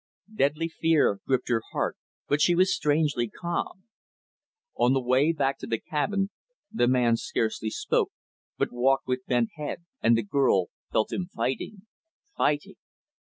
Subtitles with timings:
[0.33, 1.95] Deadly fear gripped her heart;
[2.27, 3.83] but she was strangely calm.
[4.75, 6.31] On the way back to the cabin,
[6.71, 8.11] the man scarcely spoke,
[8.57, 11.85] but walked with bent head; and the girl felt him fighting,
[12.35, 12.77] fighting.